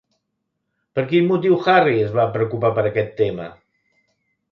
[0.99, 3.47] Per quin motiu Harry es va preocupar per aquest tema?